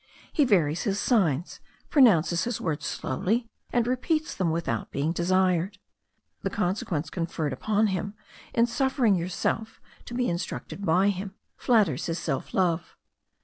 [0.33, 1.59] He varies his signs,
[1.91, 5.77] pronounces his words slowly, and repeats them without being desired.
[6.41, 8.15] The consequence conferred upon him,
[8.51, 12.95] in suffering yourself to be instructed by him, flatters his self love.